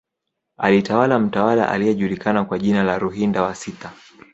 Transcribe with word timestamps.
Alitawala 0.57 1.19
mtawala 1.19 1.69
aliyejulikana 1.69 2.45
kwa 2.45 2.59
jina 2.59 2.83
la 2.83 2.99
Ruhinda 2.99 3.41
wa 3.41 3.55
sita 3.55 3.93